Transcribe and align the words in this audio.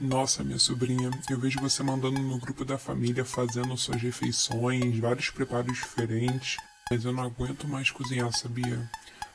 Nossa, 0.00 0.42
minha 0.42 0.58
sobrinha, 0.58 1.10
eu 1.28 1.38
vejo 1.38 1.60
você 1.60 1.82
mandando 1.82 2.18
no 2.18 2.38
grupo 2.38 2.64
da 2.64 2.78
família 2.78 3.22
fazendo 3.22 3.76
suas 3.76 4.00
refeições, 4.00 4.98
vários 4.98 5.28
preparos 5.28 5.76
diferentes, 5.76 6.56
mas 6.90 7.04
eu 7.04 7.12
não 7.12 7.24
aguento 7.24 7.68
mais 7.68 7.90
cozinhar, 7.90 8.32
sabia? 8.32 8.90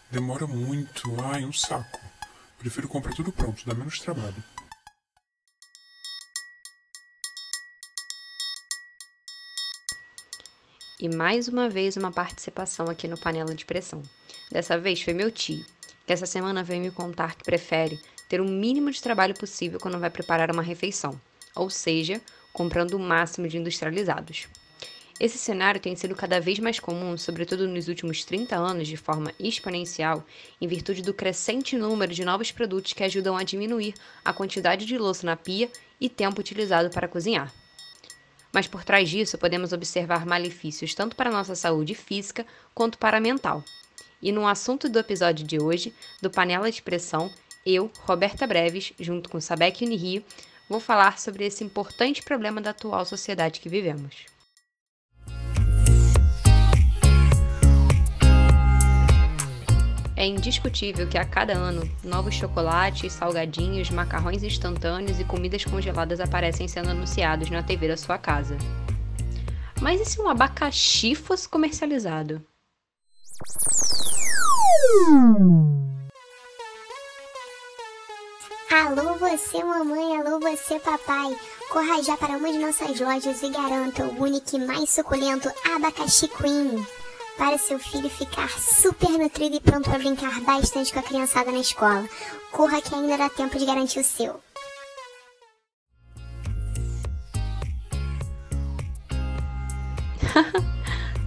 Demora 0.09 0.47
muito, 0.47 1.21
ai, 1.21 1.45
um 1.45 1.53
saco. 1.53 1.99
Prefiro 2.57 2.87
comprar 2.87 3.13
tudo 3.13 3.31
pronto, 3.31 3.63
dá 3.63 3.75
menos 3.75 3.99
trabalho. 3.99 4.43
E 10.99 11.07
mais 11.07 11.47
uma 11.47 11.69
vez 11.69 11.95
uma 11.95 12.11
participação 12.11 12.87
aqui 12.89 13.07
no 13.07 13.19
Panela 13.19 13.53
de 13.53 13.65
Pressão. 13.65 14.01
Dessa 14.51 14.79
vez 14.79 14.99
foi 14.99 15.13
meu 15.13 15.29
tio, 15.29 15.63
que 16.07 16.13
essa 16.13 16.25
semana 16.25 16.63
veio 16.63 16.81
me 16.81 16.89
contar 16.89 17.35
que 17.35 17.43
prefere 17.43 17.99
ter 18.27 18.41
o 18.41 18.45
mínimo 18.45 18.91
de 18.91 19.01
trabalho 19.01 19.33
possível 19.33 19.79
quando 19.79 19.99
vai 19.99 20.09
preparar 20.09 20.51
uma 20.51 20.63
refeição, 20.63 21.19
ou 21.55 21.69
seja, 21.69 22.21
comprando 22.51 22.93
o 22.93 22.99
máximo 22.99 23.47
de 23.47 23.57
industrializados. 23.57 24.47
Esse 25.17 25.37
cenário 25.37 25.79
tem 25.79 25.95
sido 25.95 26.13
cada 26.13 26.41
vez 26.41 26.59
mais 26.59 26.77
comum, 26.77 27.17
sobretudo 27.17 27.69
nos 27.69 27.87
últimos 27.87 28.25
30 28.25 28.53
anos, 28.57 28.85
de 28.85 28.97
forma 28.97 29.31
exponencial, 29.39 30.25
em 30.59 30.67
virtude 30.67 31.01
do 31.01 31.13
crescente 31.13 31.77
número 31.77 32.13
de 32.13 32.25
novos 32.25 32.51
produtos 32.51 32.91
que 32.91 33.03
ajudam 33.03 33.37
a 33.37 33.43
diminuir 33.43 33.93
a 34.25 34.33
quantidade 34.33 34.85
de 34.85 34.97
louça 34.97 35.25
na 35.25 35.37
pia 35.37 35.71
e 36.01 36.09
tempo 36.09 36.41
utilizado 36.41 36.89
para 36.89 37.07
cozinhar. 37.07 37.53
Mas 38.51 38.67
por 38.67 38.83
trás 38.83 39.09
disso, 39.09 39.37
podemos 39.37 39.71
observar 39.71 40.25
malefícios 40.25 40.93
tanto 40.93 41.15
para 41.15 41.29
a 41.29 41.33
nossa 41.33 41.55
saúde 41.55 41.95
física 41.95 42.45
quanto 42.73 42.97
para 42.97 43.17
a 43.17 43.21
mental. 43.21 43.63
E 44.21 44.33
no 44.33 44.45
assunto 44.45 44.89
do 44.89 44.99
episódio 44.99 45.45
de 45.45 45.61
hoje, 45.61 45.93
do 46.21 46.29
Panela 46.29 46.69
de 46.69 46.81
Pressão, 46.81 47.31
eu, 47.65 47.91
Roberta 48.01 48.45
Breves, 48.45 48.93
junto 48.99 49.29
com 49.29 49.41
Sabec 49.41 49.83
Unirio, 49.83 50.23
vou 50.69 50.79
falar 50.79 51.17
sobre 51.17 51.45
esse 51.45 51.63
importante 51.63 52.21
problema 52.21 52.61
da 52.61 52.69
atual 52.69 53.05
sociedade 53.05 53.59
que 53.59 53.67
vivemos. 53.67 54.25
É 60.17 60.25
indiscutível 60.25 61.07
que 61.07 61.17
a 61.17 61.25
cada 61.25 61.53
ano 61.53 61.89
novos 62.03 62.35
chocolates, 62.35 63.11
salgadinhos, 63.11 63.89
macarrões 63.89 64.43
instantâneos 64.43 65.19
e 65.19 65.25
comidas 65.25 65.65
congeladas 65.65 66.19
aparecem 66.19 66.67
sendo 66.67 66.89
anunciados 66.89 67.49
na 67.49 67.61
TV 67.61 67.89
da 67.89 67.97
sua 67.97 68.17
casa. 68.17 68.57
Mas 69.81 69.99
e 69.99 70.05
se 70.05 70.21
um 70.21 70.29
abacaxi 70.29 71.15
fosse 71.15 71.49
comercializado? 71.49 72.41
Alô 78.75 79.13
você 79.13 79.63
mamãe, 79.63 80.17
alô 80.17 80.37
você 80.37 80.77
papai. 80.81 81.33
Corra 81.69 82.03
já 82.03 82.17
para 82.17 82.35
uma 82.35 82.51
de 82.51 82.57
nossas 82.57 82.99
lojas 82.99 83.41
e 83.41 83.47
garanta 83.47 84.03
o 84.03 84.21
único 84.21 84.59
mais 84.59 84.89
suculento 84.89 85.49
Abacaxi 85.73 86.27
Queen. 86.27 86.85
Para 87.37 87.57
seu 87.57 87.79
filho 87.79 88.09
ficar 88.09 88.49
super 88.49 89.11
nutrido 89.11 89.55
e 89.55 89.61
pronto 89.61 89.89
para 89.89 89.99
brincar 89.99 90.41
bastante 90.41 90.91
com 90.91 90.99
a 90.99 91.03
criançada 91.03 91.53
na 91.53 91.59
escola. 91.59 92.05
Corra 92.51 92.81
que 92.81 92.93
ainda 92.93 93.17
dá 93.17 93.29
tempo 93.29 93.57
de 93.57 93.65
garantir 93.65 94.01
o 94.01 94.03
seu. 94.03 94.41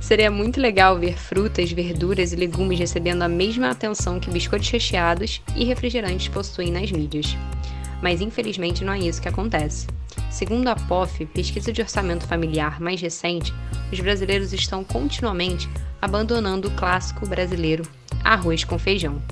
Seria 0.08 0.30
muito 0.30 0.58
legal 0.58 0.98
ver 0.98 1.18
frutas, 1.18 1.70
verduras 1.70 2.32
e 2.32 2.36
legumes 2.36 2.78
recebendo 2.78 3.20
a 3.20 3.28
mesma 3.28 3.68
atenção 3.68 4.18
que 4.18 4.30
biscoitos 4.30 4.70
recheados 4.70 5.42
e 5.54 5.66
refrigerantes 5.66 6.28
possuem 6.28 6.72
nas 6.72 6.90
mídias. 6.90 7.36
Mas 8.02 8.22
infelizmente 8.22 8.82
não 8.82 8.94
é 8.94 9.00
isso 9.00 9.20
que 9.20 9.28
acontece. 9.28 9.86
Segundo 10.30 10.68
a 10.68 10.74
POF, 10.74 11.26
pesquisa 11.26 11.70
de 11.70 11.82
orçamento 11.82 12.26
familiar 12.26 12.80
mais 12.80 13.02
recente, 13.02 13.52
os 13.92 14.00
brasileiros 14.00 14.54
estão 14.54 14.82
continuamente 14.82 15.68
abandonando 16.00 16.68
o 16.68 16.74
clássico 16.74 17.28
brasileiro 17.28 17.82
arroz 18.24 18.64
com 18.64 18.78
feijão 18.78 19.22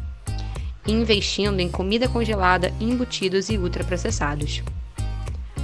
e 0.86 0.92
investindo 0.92 1.58
em 1.58 1.70
comida 1.70 2.06
congelada, 2.06 2.70
embutidos 2.78 3.48
e 3.48 3.56
ultraprocessados 3.56 4.62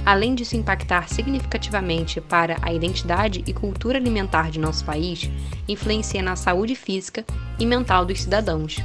além 0.05 0.35
disso 0.35 0.55
impactar 0.55 1.09
significativamente 1.09 2.19
para 2.19 2.57
a 2.61 2.73
identidade 2.73 3.43
e 3.47 3.53
cultura 3.53 3.97
alimentar 3.97 4.51
de 4.51 4.59
nosso 4.59 4.83
país, 4.83 5.29
influencia 5.67 6.21
na 6.21 6.35
saúde 6.35 6.75
física 6.75 7.25
e 7.57 7.65
mental 7.65 8.05
dos 8.05 8.21
cidadãos, 8.21 8.77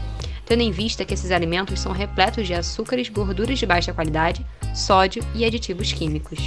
tendo 0.47 0.63
em 0.63 0.71
vista 0.71 1.05
que 1.05 1.15
esses 1.15 1.31
alimentos 1.31 1.81
são 1.81 1.93
repletos 1.93 2.47
de 2.47 2.55
açúcares, 2.55 3.09
gorduras 3.09 3.59
de 3.59 3.67
baixa 3.67 3.93
qualidade, 3.93 4.47
sódio 4.75 5.25
e 5.35 5.45
aditivos 5.45 5.93
químicos. 5.93 6.39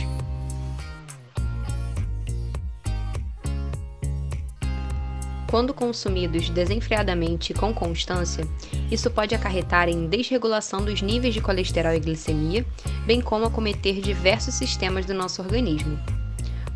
Quando 5.52 5.74
consumidos 5.74 6.50
desenfreadamente 6.50 7.52
e 7.52 7.54
com 7.54 7.74
constância, 7.74 8.48
isso 8.90 9.12
pode 9.12 9.36
acarretar 9.36 9.90
em 9.90 10.08
desregulação 10.08 10.82
dos 10.82 11.02
níveis 11.02 11.34
de 11.34 11.42
colesterol 11.42 11.94
e 11.94 12.00
glicemia, 12.00 12.66
bem 13.06 13.20
como 13.20 13.44
acometer 13.44 14.00
diversos 14.00 14.54
sistemas 14.56 15.06
do 15.06 15.14
nosso 15.14 15.42
organismo. 15.42 16.00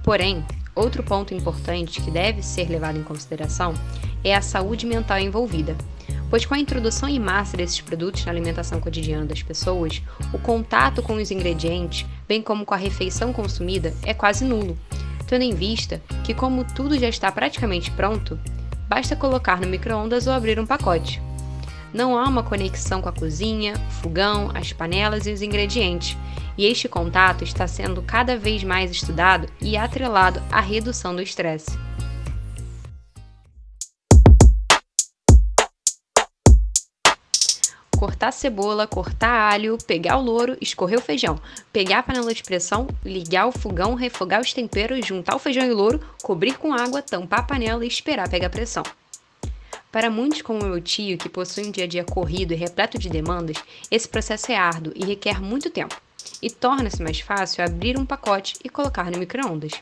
Porém, 0.03 0.43
outro 0.75 1.01
ponto 1.03 1.33
importante 1.33 2.01
que 2.01 2.11
deve 2.11 2.43
ser 2.43 2.67
levado 2.67 2.99
em 2.99 3.03
consideração 3.03 3.73
é 4.21 4.35
a 4.35 4.41
saúde 4.41 4.85
mental 4.85 5.19
envolvida, 5.19 5.73
pois 6.29 6.45
com 6.45 6.53
a 6.53 6.59
introdução 6.59 7.07
em 7.07 7.17
massa 7.17 7.55
desses 7.55 7.79
produtos 7.79 8.25
na 8.25 8.31
alimentação 8.33 8.81
cotidiana 8.81 9.25
das 9.25 9.41
pessoas, 9.41 10.01
o 10.33 10.37
contato 10.37 11.01
com 11.01 11.13
os 11.13 11.31
ingredientes, 11.31 12.05
bem 12.27 12.41
como 12.41 12.65
com 12.65 12.73
a 12.73 12.77
refeição 12.77 13.31
consumida, 13.31 13.93
é 14.03 14.13
quase 14.13 14.43
nulo, 14.43 14.77
tendo 15.27 15.43
em 15.43 15.55
vista 15.55 16.01
que, 16.25 16.33
como 16.33 16.65
tudo 16.65 16.99
já 16.99 17.07
está 17.07 17.31
praticamente 17.31 17.89
pronto, 17.91 18.37
basta 18.87 19.15
colocar 19.15 19.59
no 19.59 19.67
micro-ondas 19.67 20.27
ou 20.27 20.33
abrir 20.33 20.59
um 20.59 20.65
pacote. 20.65 21.21
Não 21.93 22.17
há 22.17 22.27
uma 22.27 22.43
conexão 22.43 23.01
com 23.01 23.09
a 23.09 23.13
cozinha, 23.13 23.73
o 23.87 23.91
fogão, 24.01 24.51
as 24.53 24.73
panelas 24.73 25.27
e 25.27 25.31
os 25.31 25.41
ingredientes, 25.41 26.17
e 26.57 26.65
este 26.65 26.89
contato 26.89 27.43
está 27.43 27.67
sendo 27.67 28.01
cada 28.01 28.37
vez 28.37 28.63
mais 28.63 28.91
estudado 28.91 29.47
e 29.61 29.77
atrelado 29.77 30.41
à 30.51 30.59
redução 30.59 31.15
do 31.15 31.21
estresse. 31.21 31.84
Cortar 38.25 38.31
cebola, 38.31 38.87
cortar 38.87 39.53
alho, 39.53 39.77
pegar 39.85 40.17
o 40.17 40.21
louro, 40.21 40.57
escorrer 40.59 40.97
o 40.97 41.01
feijão, 41.01 41.39
pegar 41.71 41.99
a 41.99 42.03
panela 42.03 42.33
de 42.33 42.41
pressão, 42.41 42.87
ligar 43.03 43.45
o 43.47 43.51
fogão, 43.51 43.93
refogar 43.93 44.41
os 44.41 44.51
temperos, 44.51 45.05
juntar 45.05 45.35
o 45.35 45.39
feijão 45.39 45.63
e 45.63 45.71
o 45.71 45.75
louro, 45.75 46.01
cobrir 46.23 46.57
com 46.57 46.73
água, 46.73 47.03
tampar 47.03 47.41
a 47.41 47.43
panela 47.43 47.85
e 47.85 47.87
esperar 47.87 48.27
pegar 48.27 48.49
pressão. 48.49 48.83
Para 49.91 50.09
muitos 50.09 50.41
como 50.41 50.65
meu 50.65 50.81
tio, 50.81 51.17
que 51.17 51.29
possui 51.29 51.67
um 51.67 51.71
dia 51.71 51.83
a 51.83 51.87
dia 51.87 52.03
corrido 52.03 52.53
e 52.53 52.57
repleto 52.57 52.97
de 52.97 53.09
demandas, 53.09 53.57
esse 53.91 54.07
processo 54.07 54.51
é 54.51 54.55
árduo 54.55 54.93
e 54.95 55.05
requer 55.05 55.39
muito 55.39 55.69
tempo, 55.69 55.95
e 56.41 56.49
torna-se 56.49 57.03
mais 57.03 57.19
fácil 57.19 57.63
abrir 57.63 57.97
um 57.97 58.05
pacote 58.05 58.55
e 58.63 58.69
colocar 58.69 59.11
no 59.11 59.19
micro-ondas. 59.19 59.73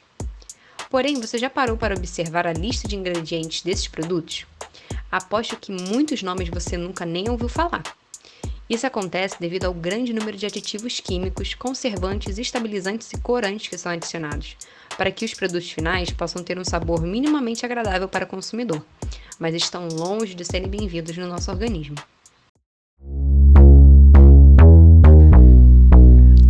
Porém, 0.90 1.20
você 1.20 1.38
já 1.38 1.50
parou 1.50 1.78
para 1.78 1.96
observar 1.96 2.46
a 2.46 2.54
lista 2.54 2.90
de 2.90 2.96
ingredientes 2.96 3.62
desses 3.62 3.88
produtos? 3.88 4.46
Aposto 5.10 5.56
que 5.56 5.72
muitos 5.72 6.22
nomes 6.22 6.50
você 6.50 6.76
nunca 6.78 7.06
nem 7.06 7.30
ouviu 7.30 7.48
falar. 7.48 7.84
Isso 8.74 8.88
acontece 8.88 9.40
devido 9.40 9.66
ao 9.66 9.74
grande 9.74 10.12
número 10.14 10.36
de 10.36 10.48
aditivos 10.48 11.00
químicos, 11.00 11.54
conservantes, 11.54 12.40
estabilizantes 12.40 13.14
e 13.14 13.20
corantes 13.20 13.68
que 13.68 13.78
são 13.78 13.92
adicionados, 13.92 14.58
para 14.98 15.12
que 15.12 15.24
os 15.24 15.34
produtos 15.36 15.70
finais 15.70 16.10
possam 16.10 16.44
ter 16.44 16.58
um 16.58 16.66
sabor 16.66 17.04
minimamente 17.04 17.64
agradável 17.64 18.10
para 18.10 18.26
o 18.26 18.28
consumidor, 18.28 18.84
mas 19.38 19.54
estão 19.54 19.88
longe 19.90 20.34
de 20.34 20.44
serem 20.44 20.68
bem-vindos 20.68 21.16
no 21.16 21.28
nosso 21.28 21.52
organismo. 21.52 21.96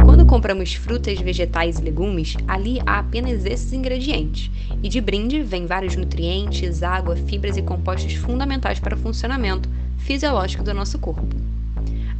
Quando 0.05 0.25
compramos 0.25 0.75
frutas, 0.75 1.19
vegetais 1.19 1.77
e 1.77 1.81
legumes, 1.81 2.37
ali 2.47 2.79
há 2.85 2.99
apenas 2.99 3.45
esses 3.45 3.73
ingredientes, 3.73 4.49
e 4.81 4.87
de 4.87 5.01
brinde 5.01 5.41
vem 5.41 5.65
vários 5.65 5.97
nutrientes, 5.97 6.83
água, 6.83 7.17
fibras 7.17 7.57
e 7.57 7.61
compostos 7.61 8.13
fundamentais 8.13 8.79
para 8.79 8.95
o 8.95 8.97
funcionamento 8.97 9.67
fisiológico 9.97 10.63
do 10.63 10.73
nosso 10.73 10.97
corpo 10.99 11.52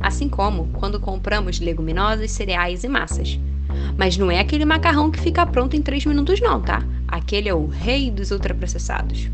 assim 0.04 0.28
como 0.28 0.68
quando 0.74 1.00
compramos 1.00 1.60
leguminosas, 1.62 2.30
cereais 2.32 2.84
e 2.84 2.90
massas. 2.90 3.40
Mas 3.98 4.18
não 4.18 4.30
é 4.30 4.40
aquele 4.40 4.66
macarrão 4.66 5.10
que 5.10 5.20
fica 5.20 5.46
pronto 5.46 5.76
em 5.76 5.82
3 5.82 6.06
minutos 6.06 6.42
não, 6.42 6.62
tá? 6.62 6.84
Aquele 7.08 7.48
é 7.48 7.54
o 7.54 7.68
rei 7.68 8.12
dos 8.12 8.30
ultraprocessados. 8.30 9.30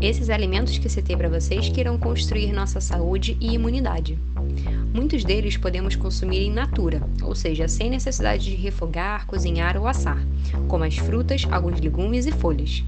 Esses 0.00 0.28
alimentos 0.28 0.76
que 0.76 0.90
citei 0.90 1.16
para 1.16 1.28
vocês 1.28 1.70
que 1.70 1.80
irão 1.80 1.96
construir 1.96 2.52
nossa 2.52 2.80
saúde 2.80 3.36
e 3.40 3.54
imunidade. 3.54 4.18
Muitos 4.92 5.24
deles 5.24 5.56
podemos 5.56 5.96
consumir 5.96 6.46
in 6.46 6.52
natura, 6.52 7.02
ou 7.22 7.34
seja, 7.34 7.66
sem 7.66 7.88
necessidade 7.88 8.44
de 8.44 8.56
refogar, 8.56 9.26
cozinhar 9.26 9.76
ou 9.76 9.86
assar, 9.86 10.18
como 10.68 10.84
as 10.84 10.96
frutas, 10.96 11.46
alguns 11.50 11.80
legumes 11.80 12.26
e 12.26 12.32
folhas. 12.32 12.84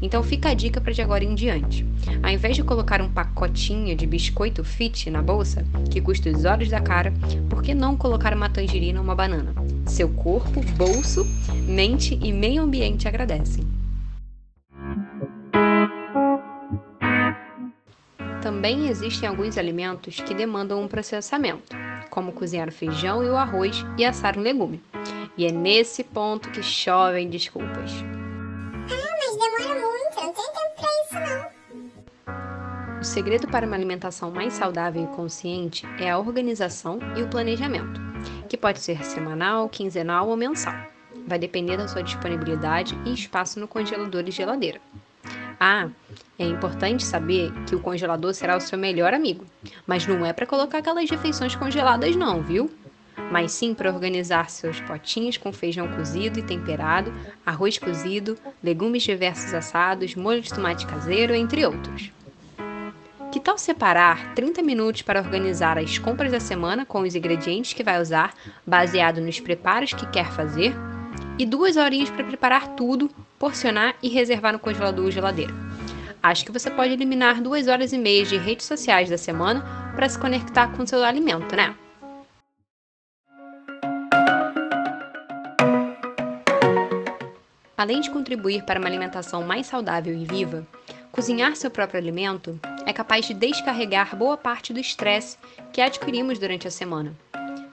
Então 0.00 0.22
fica 0.22 0.50
a 0.50 0.54
dica 0.54 0.80
para 0.80 0.92
de 0.92 1.00
agora 1.00 1.24
em 1.24 1.34
diante. 1.34 1.86
Ao 2.22 2.30
invés 2.30 2.56
de 2.56 2.62
colocar 2.62 3.00
um 3.00 3.08
pacotinho 3.08 3.96
de 3.96 4.06
biscoito 4.06 4.62
fit 4.62 5.08
na 5.10 5.22
bolsa, 5.22 5.64
que 5.90 6.00
custa 6.00 6.30
os 6.30 6.44
olhos 6.44 6.68
da 6.68 6.80
cara, 6.80 7.12
por 7.48 7.62
que 7.62 7.74
não 7.74 7.96
colocar 7.96 8.34
uma 8.34 8.50
tangerina 8.50 8.98
ou 8.98 9.04
uma 9.04 9.14
banana? 9.14 9.54
Seu 9.86 10.08
corpo, 10.08 10.60
bolso, 10.76 11.26
mente 11.66 12.18
e 12.22 12.32
meio 12.32 12.62
ambiente 12.62 13.08
agradecem. 13.08 13.64
Também 18.42 18.88
existem 18.88 19.26
alguns 19.26 19.56
alimentos 19.56 20.16
que 20.16 20.34
demandam 20.34 20.82
um 20.82 20.86
processamento, 20.86 21.74
como 22.10 22.30
cozinhar 22.30 22.68
o 22.68 22.72
feijão 22.72 23.24
e 23.24 23.28
o 23.30 23.36
arroz 23.36 23.84
e 23.96 24.04
assar 24.04 24.36
um 24.36 24.42
legume. 24.42 24.82
E 25.36 25.46
é 25.46 25.50
nesse 25.50 26.04
ponto 26.04 26.50
que 26.50 26.62
chovem 26.62 27.30
desculpas. 27.30 27.90
Segredo 33.14 33.46
para 33.46 33.64
uma 33.64 33.76
alimentação 33.76 34.28
mais 34.28 34.54
saudável 34.54 35.04
e 35.04 35.14
consciente 35.14 35.86
é 36.00 36.10
a 36.10 36.18
organização 36.18 36.98
e 37.16 37.22
o 37.22 37.28
planejamento, 37.28 38.00
que 38.48 38.56
pode 38.56 38.80
ser 38.80 39.04
semanal, 39.04 39.68
quinzenal 39.68 40.28
ou 40.28 40.36
mensal. 40.36 40.74
Vai 41.24 41.38
depender 41.38 41.76
da 41.76 41.86
sua 41.86 42.02
disponibilidade 42.02 42.98
e 43.06 43.14
espaço 43.14 43.60
no 43.60 43.68
congelador 43.68 44.24
e 44.26 44.32
geladeira. 44.32 44.80
Ah, 45.60 45.88
é 46.36 46.44
importante 46.44 47.04
saber 47.04 47.52
que 47.68 47.76
o 47.76 47.80
congelador 47.80 48.34
será 48.34 48.56
o 48.56 48.60
seu 48.60 48.76
melhor 48.76 49.14
amigo, 49.14 49.44
mas 49.86 50.04
não 50.08 50.26
é 50.26 50.32
para 50.32 50.44
colocar 50.44 50.78
aquelas 50.78 51.08
refeições 51.08 51.54
congeladas 51.54 52.16
não, 52.16 52.42
viu? 52.42 52.68
Mas 53.30 53.52
sim 53.52 53.74
para 53.74 53.92
organizar 53.92 54.50
seus 54.50 54.80
potinhos 54.80 55.36
com 55.36 55.52
feijão 55.52 55.86
cozido 55.86 56.40
e 56.40 56.42
temperado, 56.42 57.14
arroz 57.46 57.78
cozido, 57.78 58.36
legumes 58.60 59.04
diversos 59.04 59.54
assados, 59.54 60.16
molho 60.16 60.40
de 60.40 60.52
tomate 60.52 60.84
caseiro, 60.84 61.32
entre 61.32 61.64
outros. 61.64 62.12
Que 63.34 63.40
tal 63.40 63.58
separar 63.58 64.32
30 64.36 64.62
minutos 64.62 65.02
para 65.02 65.20
organizar 65.20 65.76
as 65.76 65.98
compras 65.98 66.30
da 66.30 66.38
semana 66.38 66.86
com 66.86 67.00
os 67.00 67.16
ingredientes 67.16 67.72
que 67.72 67.82
vai 67.82 68.00
usar, 68.00 68.32
baseado 68.64 69.20
nos 69.20 69.40
preparos 69.40 69.92
que 69.92 70.06
quer 70.06 70.30
fazer? 70.30 70.72
E 71.36 71.44
duas 71.44 71.76
horinhas 71.76 72.10
para 72.10 72.22
preparar 72.22 72.76
tudo, 72.76 73.10
porcionar 73.36 73.96
e 74.00 74.08
reservar 74.08 74.52
no 74.52 74.60
congelador 74.60 75.06
ou 75.06 75.10
geladeira. 75.10 75.52
Acho 76.22 76.44
que 76.44 76.52
você 76.52 76.70
pode 76.70 76.92
eliminar 76.92 77.42
duas 77.42 77.66
horas 77.66 77.92
e 77.92 77.98
meia 77.98 78.24
de 78.24 78.36
redes 78.36 78.66
sociais 78.66 79.10
da 79.10 79.18
semana 79.18 79.64
para 79.96 80.08
se 80.08 80.16
conectar 80.16 80.68
com 80.68 80.86
seu 80.86 81.02
alimento, 81.02 81.56
né? 81.56 81.74
Além 87.76 88.00
de 88.00 88.12
contribuir 88.12 88.62
para 88.62 88.78
uma 88.78 88.88
alimentação 88.88 89.42
mais 89.42 89.66
saudável 89.66 90.14
e 90.14 90.24
viva, 90.24 90.64
cozinhar 91.10 91.56
seu 91.56 91.68
próprio 91.68 91.98
alimento 91.98 92.60
é 92.86 92.92
capaz 92.92 93.26
de 93.26 93.34
descarregar 93.34 94.16
boa 94.16 94.36
parte 94.36 94.72
do 94.72 94.80
estresse 94.80 95.38
que 95.72 95.80
adquirimos 95.80 96.38
durante 96.38 96.68
a 96.68 96.70
semana. 96.70 97.14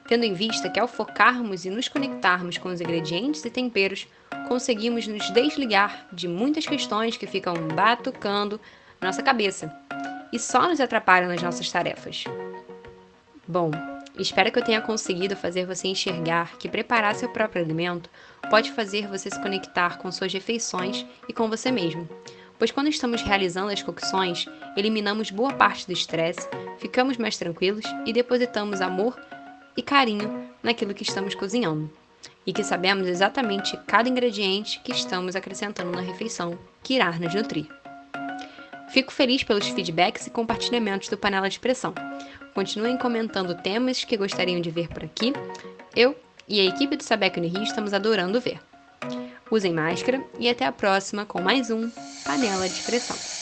Tendo 0.08 0.26
em 0.26 0.34
vista 0.34 0.70
que 0.70 0.80
ao 0.80 0.88
focarmos 0.88 1.64
e 1.64 1.70
nos 1.70 1.88
conectarmos 1.88 2.58
com 2.58 2.70
os 2.70 2.82
ingredientes 2.82 3.46
e 3.46 3.50
temperos, 3.50 4.08
conseguimos 4.48 5.08
nos 5.08 5.30
desligar 5.32 6.08
de 6.12 6.28
muitas 6.28 6.66
questões 6.66 7.16
que 7.16 7.28
ficam 7.28 7.54
batucando 7.74 8.60
nossa 9.02 9.24
cabeça 9.24 9.74
e 10.32 10.40
só 10.40 10.68
nos 10.68 10.80
atrapalham 10.80 11.30
nas 11.30 11.42
nossas 11.42 11.72
tarefas. 11.72 12.26
Bom, 13.48 13.72
espero 14.18 14.52
que 14.52 14.60
eu 14.60 14.64
tenha 14.64 14.82
conseguido 14.82 15.36
fazer 15.36 15.66
você 15.66 15.88
enxergar 15.88 16.58
que 16.58 16.70
preparar 16.70 17.16
seu 17.16 17.30
próprio 17.30 17.64
alimento 17.64 18.10
pode 18.50 18.72
fazer 18.72 19.08
você 19.08 19.30
se 19.30 19.42
conectar 19.42 19.98
com 19.98 20.12
suas 20.12 20.34
refeições 20.34 21.06
e 21.28 21.34
com 21.34 21.50
você 21.50 21.72
mesmo. 21.72 22.08
Pois 22.60 22.72
quando 22.72 22.90
estamos 22.90 23.22
realizando 23.22 23.72
as 23.72 23.82
cocções, 23.82 24.46
eliminamos 24.76 25.32
boa 25.32 25.54
parte 25.54 25.86
do 25.88 25.94
estresse, 25.94 26.48
ficamos 26.78 27.18
mais 27.18 27.38
tranquilos 27.38 27.86
e 28.06 28.14
depositamos 28.14 28.82
amor 28.82 29.20
e 29.76 29.82
carinho 29.82 30.50
naquilo 30.62 30.94
que 30.94 31.04
estamos 31.04 31.36
cozinhando. 31.36 31.90
E 32.46 32.54
que 32.54 32.64
sabemos 32.64 33.08
exatamente 33.08 33.78
cada 33.88 34.10
ingrediente 34.10 34.80
que 34.84 34.92
estamos 34.92 35.36
acrescentando 35.36 35.92
na 35.92 36.02
refeição 36.02 36.58
que 36.84 36.96
irá 36.96 37.12
nos 37.14 37.34
nutrir. 37.34 37.68
Fico 38.90 39.12
feliz 39.12 39.44
pelos 39.44 39.68
feedbacks 39.68 40.28
e 40.28 40.30
compartilhamentos 40.30 41.08
do 41.08 41.18
Panela 41.18 41.50
de 41.50 41.60
Pressão. 41.60 41.94
Continuem 42.54 42.98
comentando 42.98 43.56
temas 43.62 44.04
que 44.04 44.18
gostariam 44.18 44.60
de 44.60 44.70
ver 44.70 44.90
por 44.90 45.04
aqui. 45.04 45.34
Eu 45.96 46.16
e 46.48 46.60
a 46.60 46.66
equipe 46.66 46.98
do 46.98 47.04
Sabec 47.04 47.40
Rio 47.40 47.64
estamos 47.64 47.94
adorando 47.94 48.42
ver. 48.42 48.60
Usem 49.50 49.74
máscara 49.74 50.22
e 50.38 50.50
até 50.50 50.66
a 50.66 50.72
próxima 50.72 51.26
com 51.26 51.42
mais 51.42 51.72
um 51.72 51.90
Panela 52.26 52.68
de 52.68 52.82
Pressão. 52.82 53.41